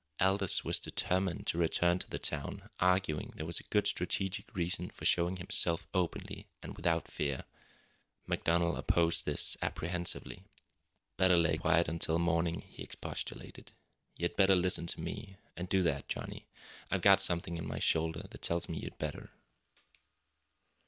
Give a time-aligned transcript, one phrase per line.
[0.19, 4.89] Aldous was determined to return to the town, arguing there was a good strategic reason
[4.89, 7.43] for showing himself openly and without fear.
[8.25, 10.41] MacDonald opposed this apprehensively.
[11.17, 13.73] "Better lay quiet until morning," he expostulated.
[14.17, 16.47] "You'd better listen to me, an' do that, Johnny.
[16.89, 19.29] I've got something in my shoulder that tells me you'd better!"